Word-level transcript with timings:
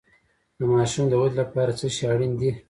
د 0.57 0.59
ماشوم 0.71 1.05
د 1.09 1.13
ودې 1.21 1.35
لپاره 1.41 1.71
څه 1.79 1.87
شی 1.95 2.03
اړین 2.13 2.33
دی؟ 2.39 2.51